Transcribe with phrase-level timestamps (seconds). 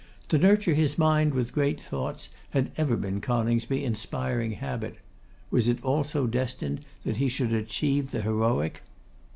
[0.29, 4.95] To nurture his mind with great thoughts had ever been Coningsby's inspiring habit.
[5.51, 8.81] Was it also destined that he should achieve the heroic?